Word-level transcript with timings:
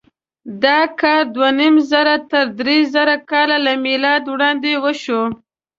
دا 0.63 0.79
کار 1.01 1.21
دوهنیمزره 1.35 2.15
تر 2.29 2.45
درېزره 2.59 3.15
کاله 3.31 3.57
له 3.65 3.73
مېلاده 3.85 4.29
وړاندې 4.33 4.71
وشو. 4.83 5.21